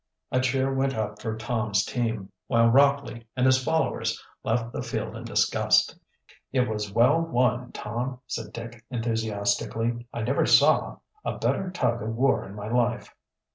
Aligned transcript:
A 0.31 0.39
cheer 0.39 0.73
went 0.73 0.95
up 0.95 1.21
for 1.21 1.37
Tom's 1.37 1.85
team, 1.85 2.31
while 2.47 2.69
Rockley 2.71 3.27
and 3.37 3.45
his 3.45 3.63
followers 3.63 4.19
left 4.41 4.71
the 4.73 4.81
field 4.81 5.15
in 5.15 5.25
disgust. 5.25 5.95
"It 6.51 6.67
was 6.67 6.91
well 6.91 7.21
won, 7.21 7.71
Tom!" 7.71 8.19
said 8.25 8.51
Dick 8.51 8.83
enthusiastically. 8.89 10.07
"I 10.11 10.23
never 10.23 10.47
saw 10.47 10.97
a 11.23 11.37
better 11.37 11.69
tug 11.69 12.01
of 12.01 12.15
war 12.15 12.43
in 12.47 12.55
my 12.55 12.67
life." 12.69 13.13